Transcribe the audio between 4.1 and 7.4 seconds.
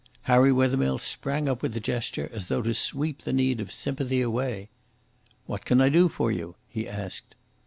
away. "What can I do for you?" he asked.